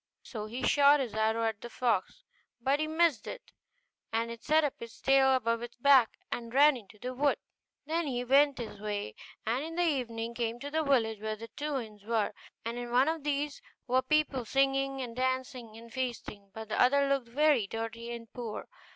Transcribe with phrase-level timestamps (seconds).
[0.23, 2.23] So he shot his arrow at the fox;
[2.59, 3.51] but he missed it,
[4.11, 7.37] and it set up its tail above its back and ran into the wood.
[7.85, 9.13] Then he went his way,
[9.45, 12.33] and in the evening came to the village where the two inns were;
[12.65, 17.07] and in one of these were people singing, and dancing, and feasting; but the other
[17.07, 18.67] looked very dirty, and poor.